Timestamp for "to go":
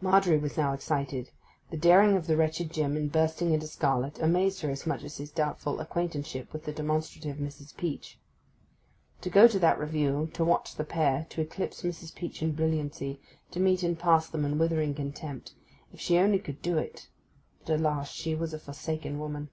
9.20-9.46